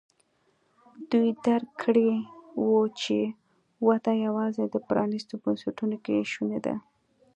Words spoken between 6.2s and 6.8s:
شونې ده.